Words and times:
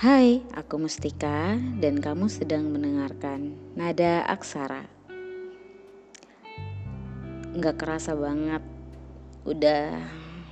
Hai, 0.00 0.40
aku 0.56 0.80
Mustika 0.80 1.60
dan 1.76 2.00
kamu 2.00 2.32
sedang 2.32 2.72
mendengarkan 2.72 3.52
Nada 3.76 4.24
Aksara. 4.24 4.88
Nggak 7.52 7.76
kerasa 7.76 8.16
banget, 8.16 8.64
udah 9.44 10.00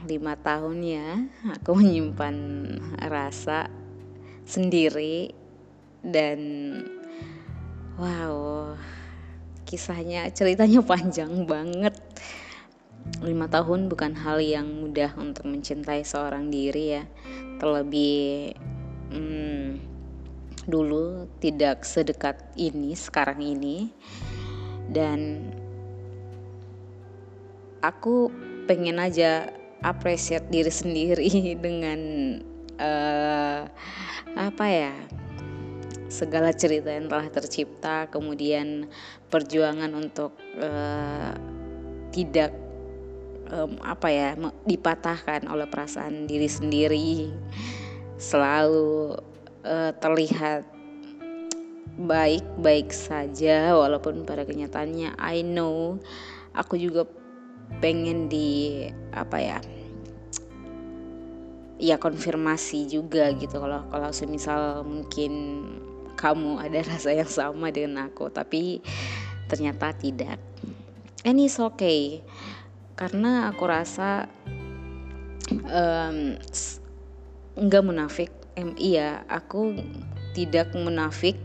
lima 0.04 0.36
tahun 0.36 0.84
ya 0.84 1.24
aku 1.48 1.80
menyimpan 1.80 2.36
rasa 3.08 3.72
sendiri 4.44 5.32
dan 6.04 6.40
wow, 7.96 8.76
kisahnya 9.64 10.28
ceritanya 10.28 10.84
panjang 10.84 11.48
banget. 11.48 11.96
Lima 13.24 13.48
tahun 13.48 13.88
bukan 13.88 14.12
hal 14.12 14.44
yang 14.44 14.84
mudah 14.84 15.16
untuk 15.16 15.48
mencintai 15.48 16.04
seorang 16.04 16.52
diri 16.52 17.00
ya, 17.00 17.08
terlebih 17.56 18.52
hmm, 19.12 19.80
dulu 20.68 21.28
tidak 21.40 21.84
sedekat 21.84 22.40
ini 22.56 22.92
sekarang 22.96 23.40
ini. 23.40 23.92
Dan 24.88 25.52
aku 27.84 28.32
pengen 28.68 29.00
aja 29.00 29.52
appreciate 29.84 30.48
diri 30.50 30.72
sendiri 30.72 31.30
dengan 31.66 32.00
uh, 32.80 33.62
apa 34.34 34.66
ya 34.66 34.94
segala 36.08 36.56
cerita 36.56 36.88
yang 36.88 37.12
telah 37.12 37.28
tercipta 37.28 38.08
kemudian 38.08 38.88
perjuangan 39.28 39.92
untuk 39.92 40.32
uh, 40.56 41.36
tidak 42.12 42.56
um, 43.52 43.76
apa 43.84 44.08
ya 44.08 44.28
dipatahkan 44.64 45.44
oleh 45.52 45.68
perasaan 45.68 46.24
diri 46.24 46.48
sendiri 46.48 47.28
selalu 48.18 49.16
uh, 49.64 49.92
terlihat 49.96 50.66
baik-baik 51.98 52.94
saja 52.94 53.74
walaupun 53.74 54.22
pada 54.22 54.46
kenyataannya 54.46 55.18
I 55.18 55.42
know 55.42 55.98
aku 56.54 56.78
juga 56.78 57.06
pengen 57.82 58.30
di 58.30 58.86
apa 59.10 59.38
ya 59.38 59.58
ya 61.78 61.98
konfirmasi 61.98 62.90
juga 62.90 63.30
gitu 63.34 63.62
kalau 63.62 63.86
kalau 63.90 64.10
semisal 64.10 64.82
mungkin 64.82 65.32
kamu 66.18 66.58
ada 66.58 66.82
rasa 66.90 67.14
yang 67.14 67.30
sama 67.30 67.70
dengan 67.70 68.10
aku 68.10 68.30
tapi 68.34 68.82
ternyata 69.46 69.94
tidak. 69.96 70.36
And 71.24 71.40
it's 71.40 71.58
okay. 71.58 72.22
Karena 72.98 73.50
aku 73.50 73.64
rasa 73.66 74.26
um, 75.70 76.36
nggak 77.58 77.84
munafik. 77.84 78.30
Em 78.54 78.74
iya 78.78 79.26
aku 79.26 79.74
tidak 80.32 80.70
munafik. 80.74 81.38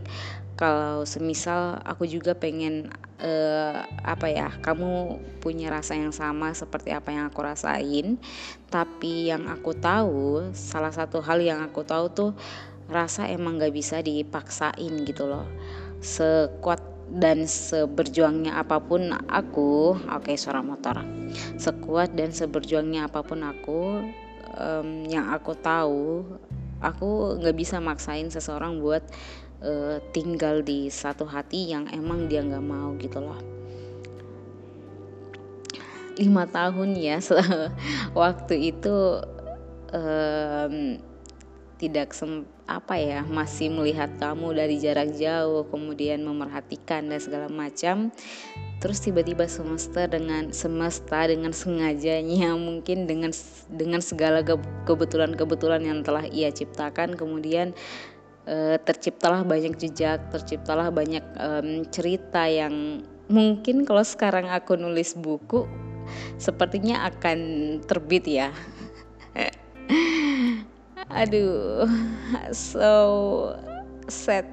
Kalau 0.53 1.01
semisal 1.09 1.81
aku 1.81 2.05
juga 2.05 2.37
pengen 2.37 2.93
uh, 3.17 3.81
apa 4.05 4.29
ya 4.29 4.53
kamu 4.61 5.17
punya 5.41 5.73
rasa 5.73 5.97
yang 5.97 6.13
sama 6.13 6.53
seperti 6.53 6.93
apa 6.93 7.09
yang 7.09 7.25
aku 7.33 7.41
rasain. 7.41 8.21
Tapi 8.69 9.33
yang 9.33 9.49
aku 9.49 9.73
tahu 9.73 10.53
salah 10.53 10.93
satu 10.93 11.25
hal 11.25 11.41
yang 11.41 11.65
aku 11.65 11.81
tahu 11.81 12.05
tuh 12.13 12.31
rasa 12.85 13.25
emang 13.31 13.57
gak 13.57 13.73
bisa 13.73 14.05
dipaksain 14.05 14.93
gitu 15.09 15.25
loh. 15.25 15.49
Sekuat 16.05 16.93
dan 17.13 17.45
seberjuangnya 17.45 18.57
apa 18.57 18.79
pun 18.79 19.13
aku 19.29 19.97
oke 19.97 20.21
okay, 20.21 20.37
suara 20.37 20.61
motor. 20.61 21.01
Sekuat 21.57 22.13
dan 22.13 22.29
seberjuangnya 22.29 23.09
apa 23.09 23.25
pun 23.25 23.41
aku 23.41 24.05
um, 24.57 25.05
yang 25.09 25.29
aku 25.29 25.53
tahu 25.57 26.25
aku 26.83 27.39
nggak 27.39 27.55
bisa 27.55 27.79
maksain 27.79 28.27
seseorang 28.27 28.83
buat 28.83 29.03
uh, 29.63 29.97
tinggal 30.11 30.61
di 30.61 30.91
satu 30.91 31.23
hati 31.23 31.71
yang 31.71 31.87
emang 31.89 32.27
dia 32.27 32.43
nggak 32.43 32.65
mau 32.65 32.93
gitu 32.99 33.23
loh. 33.23 33.39
Lima 36.13 36.45
tahun 36.45 36.93
ya 36.93 37.17
waktu 38.21 38.75
itu 38.75 39.23
um, 39.89 41.01
tidak 41.81 42.13
sem 42.13 42.45
apa 42.63 42.95
ya 42.95 43.27
masih 43.27 43.67
melihat 43.67 44.07
kamu 44.15 44.55
dari 44.55 44.79
jarak 44.79 45.11
jauh 45.19 45.67
kemudian 45.67 46.23
memerhatikan 46.23 47.11
dan 47.11 47.19
segala 47.19 47.51
macam. 47.51 48.09
Terus 48.79 48.99
tiba-tiba 48.99 49.47
semesta 49.47 50.07
dengan 50.07 50.51
semesta 50.51 51.27
dengan 51.27 51.51
sengajanya 51.55 52.55
mungkin 52.67 53.07
dengan 53.07 53.31
dengan 53.71 53.99
segala 53.99 54.43
kebetulan-kebetulan 54.87 55.83
yang 55.83 55.99
telah 56.03 56.23
ia 56.27 56.51
ciptakan 56.51 57.15
kemudian 57.15 57.71
e, 58.47 58.79
terciptalah 58.83 59.43
banyak 59.43 59.75
jejak 59.79 60.31
terciptalah 60.31 60.91
banyak 60.91 61.23
e, 61.23 61.49
cerita 61.91 62.47
yang 62.47 63.03
mungkin 63.31 63.87
kalau 63.87 64.03
sekarang 64.03 64.51
aku 64.51 64.75
nulis 64.75 65.15
buku 65.15 65.63
sepertinya 66.35 67.07
akan 67.07 67.39
terbit 67.87 68.27
ya 68.27 68.51
aduh 71.13 71.85
so 72.51 72.93
sad. 74.09 74.49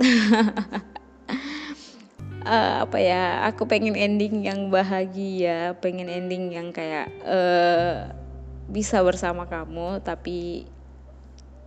Uh, 2.40 2.76
apa 2.86 2.98
ya 3.00 3.44
aku 3.48 3.66
pengen 3.66 3.96
ending 3.96 4.46
yang 4.46 4.70
bahagia 4.70 5.74
pengen 5.82 6.08
ending 6.08 6.52
yang 6.54 6.68
kayak 6.70 7.10
uh, 7.26 8.12
bisa 8.70 9.02
bersama 9.02 9.44
kamu 9.50 9.98
tapi 10.00 10.64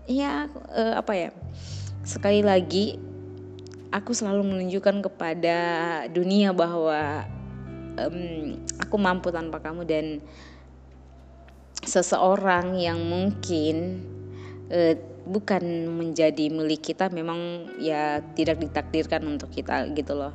ya 0.08 0.48
uh, 0.72 0.96
apa 1.00 1.14
ya 1.16 1.30
sekali 2.04 2.44
lagi 2.44 3.00
aku 3.94 4.12
selalu 4.16 4.44
menunjukkan 4.56 5.06
kepada 5.06 5.58
dunia 6.10 6.50
bahwa 6.52 7.28
um, 8.00 8.58
aku 8.82 8.96
mampu 8.98 9.30
tanpa 9.30 9.62
kamu 9.62 9.86
dan 9.86 10.06
seseorang 11.84 12.80
yang 12.80 12.98
mungkin 13.04 14.02
uh, 14.74 14.96
bukan 15.24 15.64
menjadi 15.94 16.52
milik 16.52 16.92
kita 16.94 17.08
memang 17.14 17.70
ya 17.80 18.20
tidak 18.34 18.60
ditakdirkan 18.60 19.24
untuk 19.30 19.54
kita 19.54 19.88
gitu 19.94 20.18
loh. 20.18 20.34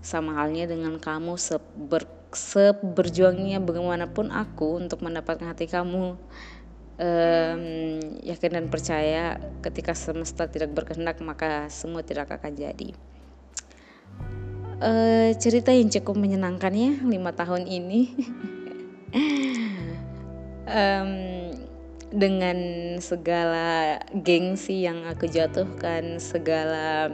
Sama 0.00 0.38
halnya 0.38 0.66
dengan 0.70 0.98
kamu 0.98 1.36
seber, 1.36 2.08
seberjuangnya 2.32 3.62
bagaimanapun 3.62 4.32
aku 4.32 4.80
untuk 4.80 5.02
mendapatkan 5.04 5.46
hati 5.46 5.68
kamu 5.70 6.16
um, 6.98 7.62
yakin 8.22 8.50
dan 8.50 8.66
percaya 8.72 9.38
ketika 9.62 9.92
semesta 9.94 10.48
tidak 10.50 10.74
berkehendak 10.74 11.20
maka 11.22 11.68
semua 11.70 12.02
tidak 12.02 12.32
akan 12.32 12.52
jadi. 12.56 12.90
Uh, 14.76 15.32
cerita 15.40 15.72
yang 15.72 15.88
cukup 15.88 16.20
menyenangkan 16.20 16.72
ya 16.76 16.92
lima 17.04 17.32
tahun 17.32 17.68
ini. 17.68 18.00
Um, 20.66 21.45
dengan 22.10 22.58
segala 23.02 23.98
gengsi 24.22 24.86
yang 24.86 25.02
aku 25.10 25.26
jatuhkan 25.26 26.22
segala 26.22 27.10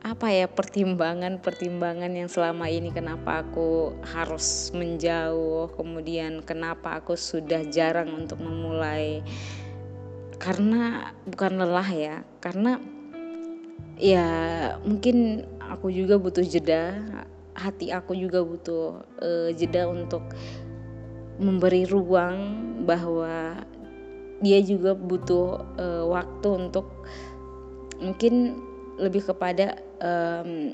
apa 0.00 0.32
ya 0.32 0.48
pertimbangan-pertimbangan 0.48 2.08
yang 2.08 2.24
selama 2.32 2.72
ini 2.72 2.88
kenapa 2.88 3.44
aku 3.44 3.92
harus 4.00 4.72
menjauh 4.72 5.68
kemudian 5.76 6.40
kenapa 6.40 7.04
aku 7.04 7.20
sudah 7.20 7.68
jarang 7.68 8.08
untuk 8.16 8.40
memulai. 8.40 9.20
Karena 10.40 11.12
bukan 11.28 11.60
lelah 11.60 11.90
ya 11.92 12.16
karena 12.40 12.80
ya 14.00 14.28
mungkin 14.80 15.44
aku 15.60 15.92
juga 15.92 16.16
butuh 16.16 16.40
jeda 16.40 16.96
hati 17.52 17.92
aku 17.92 18.16
juga 18.16 18.40
butuh 18.40 19.04
uh, 19.20 19.52
jeda 19.52 19.84
untuk 19.84 20.24
memberi 21.36 21.84
ruang 21.84 22.56
bahwa 22.88 23.60
dia 24.40 24.58
juga 24.64 24.96
butuh 24.96 25.60
uh, 25.76 26.04
waktu 26.08 26.48
untuk 26.48 26.88
mungkin 28.00 28.56
lebih 28.96 29.28
kepada 29.28 29.76
um, 30.00 30.72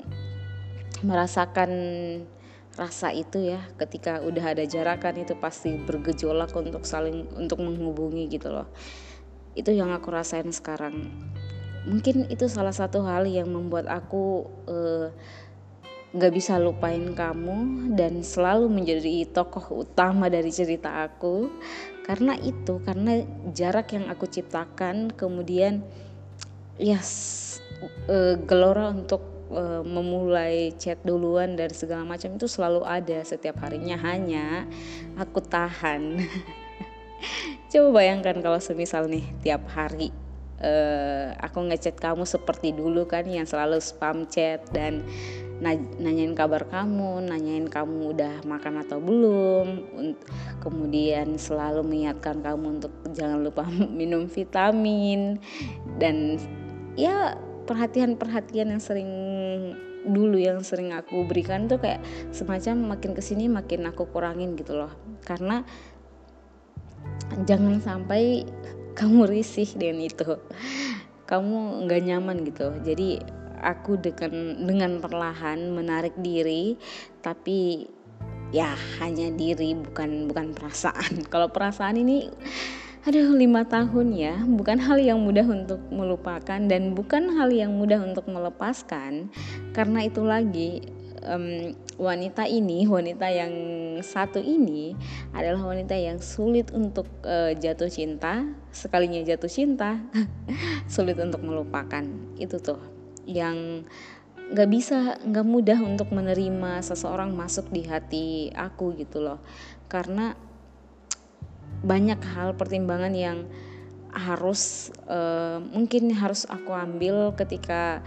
merasakan 1.03 1.71
rasa 2.77 3.09
itu 3.09 3.41
ya 3.41 3.65
ketika 3.81 4.21
udah 4.21 4.53
ada 4.53 4.63
jarakan 4.63 5.25
itu 5.25 5.33
pasti 5.35 5.81
bergejolak 5.81 6.53
untuk 6.53 6.85
saling 6.85 7.27
untuk 7.35 7.59
menghubungi 7.59 8.31
gitu 8.31 8.53
loh. 8.53 8.69
Itu 9.57 9.73
yang 9.73 9.89
aku 9.89 10.13
rasain 10.13 10.47
sekarang. 10.53 11.09
Mungkin 11.87 12.29
itu 12.29 12.45
salah 12.51 12.75
satu 12.75 13.01
hal 13.07 13.25
yang 13.25 13.49
membuat 13.49 13.89
aku 13.89 14.45
uh, 14.69 15.09
gak 16.15 16.31
bisa 16.31 16.55
lupain 16.55 17.11
kamu 17.11 17.91
dan 17.99 18.23
selalu 18.23 18.71
menjadi 18.71 19.27
tokoh 19.27 19.83
utama 19.83 20.31
dari 20.31 20.47
cerita 20.53 21.03
aku. 21.03 21.51
Karena 22.07 22.39
itu 22.39 22.79
karena 22.87 23.19
jarak 23.51 23.91
yang 23.91 24.07
aku 24.07 24.31
ciptakan 24.31 25.11
kemudian 25.11 25.83
yes 26.79 27.59
uh, 28.07 28.39
gelora 28.47 28.95
untuk 28.95 29.19
uh, 29.51 29.83
memulai 29.83 30.71
chat 30.79 31.03
duluan 31.03 31.59
dari 31.59 31.75
segala 31.75 32.07
macam 32.07 32.39
itu 32.39 32.47
selalu 32.47 32.87
ada 32.87 33.19
setiap 33.27 33.59
harinya. 33.59 33.99
Hanya 33.99 34.63
aku 35.19 35.43
tahan. 35.43 36.23
Coba 37.73 37.99
bayangkan 37.99 38.39
kalau 38.39 38.63
semisal 38.63 39.11
nih 39.11 39.27
tiap 39.43 39.67
hari 39.67 40.15
uh, 40.61 41.33
aku 41.41 41.65
ngechat 41.69 41.97
kamu 41.97 42.25
seperti 42.25 42.73
dulu 42.73 43.05
kan 43.05 43.25
yang 43.27 43.45
selalu 43.45 43.81
spam 43.81 44.25
chat 44.29 44.61
dan 44.73 45.05
nanyain 45.57 46.37
kabar 46.37 46.69
kamu, 46.69 47.25
nanyain 47.25 47.65
kamu 47.65 48.13
udah 48.13 48.45
makan 48.45 48.85
atau 48.85 49.01
belum, 49.01 49.67
kemudian 50.61 51.41
selalu 51.41 51.81
mengingatkan 51.81 52.45
kamu 52.45 52.77
untuk 52.77 52.93
jangan 53.17 53.41
lupa 53.41 53.65
minum 53.99 54.29
vitamin. 54.29 55.41
Dan 55.97 56.37
ya 56.93 57.33
perhatian-perhatian 57.65 58.69
yang 58.77 58.83
sering 58.83 59.11
dulu 60.07 60.39
yang 60.39 60.63
sering 60.63 60.95
aku 60.95 61.27
berikan 61.27 61.67
tuh 61.67 61.83
kayak 61.83 61.99
semacam 62.31 62.95
makin 62.95 63.11
ke 63.11 63.19
sini 63.19 63.51
makin 63.51 63.89
aku 63.89 64.05
kurangin 64.13 64.53
gitu 64.53 64.77
loh. 64.77 64.93
Karena 65.25 65.65
jangan 67.49 67.81
sampai 67.81 68.45
kamu 68.97 69.25
risih 69.25 69.73
dengan 69.73 70.05
itu. 70.05 70.37
Kamu 71.25 71.83
nggak 71.89 72.01
nyaman 72.07 72.45
gitu. 72.45 72.71
Jadi 72.85 73.36
aku 73.61 73.97
dengan 73.97 74.61
dengan 74.63 74.91
perlahan 75.01 75.73
menarik 75.73 76.13
diri 76.21 76.77
tapi 77.21 77.89
ya 78.55 78.71
hanya 79.03 79.31
diri 79.33 79.75
bukan 79.75 80.31
bukan 80.31 80.55
perasaan. 80.55 81.23
Kalau 81.33 81.51
perasaan 81.51 81.99
ini 81.99 82.31
aduh 83.07 83.31
lima 83.39 83.63
tahun 83.63 84.11
ya 84.11 84.35
bukan 84.43 84.83
hal 84.83 84.99
yang 84.99 85.23
mudah 85.23 85.47
untuk 85.47 85.79
melupakan 85.87 86.59
dan 86.59 86.91
bukan 86.91 87.31
hal 87.39 87.51
yang 87.51 87.75
mudah 87.75 88.03
untuk 88.03 88.27
melepaskan. 88.27 89.31
Karena 89.71 90.07
itu 90.07 90.23
lagi 90.23 90.83
um, 91.23 91.75
wanita 91.97 92.45
ini, 92.45 92.85
wanita 92.85 93.27
yang 93.27 93.53
satu 94.05 94.37
ini 94.39 94.93
adalah 95.33 95.73
wanita 95.73 95.97
yang 95.97 96.21
sulit 96.21 96.69
untuk 96.71 97.09
uh, 97.25 97.51
jatuh 97.57 97.89
cinta, 97.89 98.45
sekalinya 98.69 99.21
jatuh 99.25 99.49
cinta, 99.49 99.97
sulit 100.93 101.17
untuk 101.17 101.41
melupakan. 101.43 102.05
Itu 102.37 102.61
tuh 102.61 102.96
yang 103.27 103.83
nggak 104.47 104.69
bisa, 104.71 105.19
nggak 105.27 105.43
mudah 105.43 105.79
untuk 105.83 106.15
menerima 106.15 106.79
seseorang 106.79 107.35
masuk 107.35 107.67
di 107.67 107.83
hati 107.83 108.27
aku 108.55 108.95
gitu 108.95 109.19
loh, 109.19 109.43
karena 109.91 110.39
banyak 111.83 112.17
hal 112.33 112.55
pertimbangan 112.55 113.11
yang 113.11 113.43
harus 114.15 114.89
uh, 115.11 115.59
mungkin 115.59 116.09
harus 116.15 116.47
aku 116.47 116.71
ambil 116.73 117.35
ketika 117.35 118.01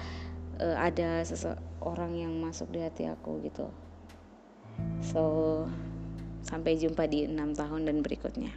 uh, 0.59 0.77
ada 0.81 1.23
seseorang 1.23 2.17
yang 2.17 2.33
masuk 2.41 2.73
di 2.73 2.81
hati 2.81 3.05
aku 3.07 3.39
gitu. 3.45 3.69
So 5.05 5.23
sampai 6.41 6.81
jumpa 6.81 7.05
di 7.05 7.29
enam 7.29 7.53
tahun 7.53 7.85
dan 7.85 8.01
berikutnya 8.01 8.49